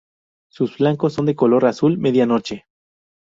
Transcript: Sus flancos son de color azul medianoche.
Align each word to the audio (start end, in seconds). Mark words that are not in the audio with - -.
Sus 0.49 0.77
flancos 0.77 1.13
son 1.13 1.27
de 1.27 1.35
color 1.35 1.65
azul 1.67 1.99
medianoche. 1.99 2.65